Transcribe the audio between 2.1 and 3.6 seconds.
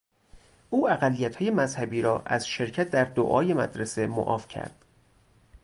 از شرکت در دعای